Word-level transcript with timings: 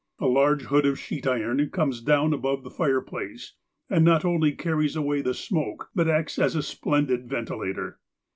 A 0.17 0.25
large 0.25 0.63
hood 0.63 0.83
of 0.87 0.97
sheet 0.97 1.27
iron 1.27 1.63
comes 1.69 2.01
down 2.01 2.33
above 2.33 2.63
the 2.63 2.71
fireplace, 2.71 3.53
and 3.87 4.03
not 4.03 4.25
only 4.25 4.51
carries 4.51 4.95
away 4.95 5.21
the 5.21 5.35
smoke, 5.35 5.89
but 5.93 6.07
acts 6.07 6.39
as 6.39 6.55
a 6.55 6.63
si)lendid 6.63 7.25
ventilator. 7.27 7.99